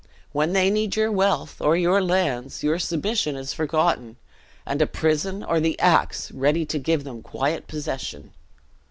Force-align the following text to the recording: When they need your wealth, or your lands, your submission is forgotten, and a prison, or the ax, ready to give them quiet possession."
When 0.31 0.53
they 0.53 0.71
need 0.71 0.95
your 0.95 1.11
wealth, 1.11 1.61
or 1.61 1.77
your 1.77 2.01
lands, 2.01 2.63
your 2.63 2.79
submission 2.79 3.35
is 3.35 3.53
forgotten, 3.53 4.15
and 4.65 4.81
a 4.81 4.87
prison, 4.87 5.43
or 5.43 5.59
the 5.59 5.77
ax, 5.79 6.31
ready 6.31 6.65
to 6.65 6.79
give 6.79 7.03
them 7.03 7.21
quiet 7.21 7.67
possession." 7.67 8.31